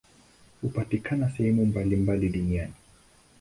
[0.61, 2.73] Hupatikana sehemu mbalimbali duniani.